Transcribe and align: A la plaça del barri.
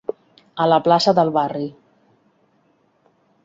A 0.63 0.65
la 0.71 0.79
plaça 0.87 1.13
del 1.19 1.31
barri. 1.37 1.69